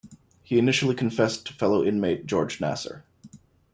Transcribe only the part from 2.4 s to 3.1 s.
Nassar.